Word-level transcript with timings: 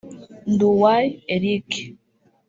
Nduway 0.51 1.01
Eric 1.35 1.67